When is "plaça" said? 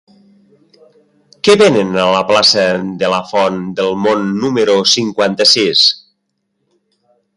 2.31-2.63